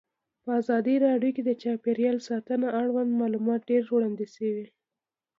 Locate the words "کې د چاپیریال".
1.35-2.17